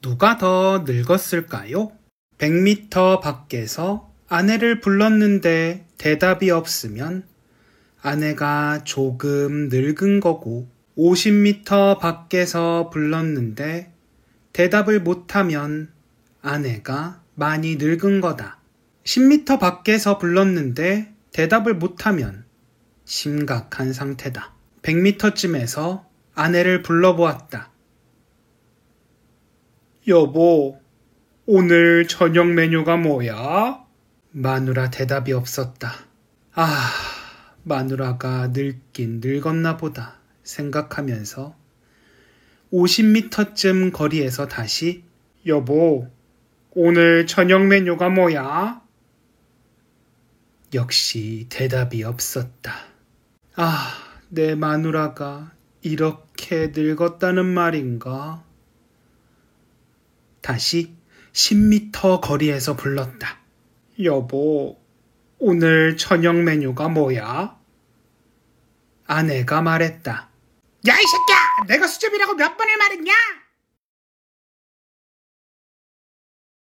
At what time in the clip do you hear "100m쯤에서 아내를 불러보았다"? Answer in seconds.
24.82-27.67